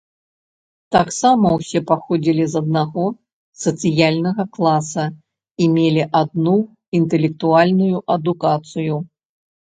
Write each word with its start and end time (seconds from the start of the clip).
Таксама 0.93 1.47
ўсе 1.57 1.79
паходзілі 1.89 2.45
з 2.53 2.61
аднаго 2.63 3.03
сацыяльнага 3.63 4.45
класа 4.55 5.05
і 5.65 5.67
мелі 5.75 6.03
адну 6.21 6.55
інтэлектуальную 7.01 7.97
адукацыю. 8.15 8.97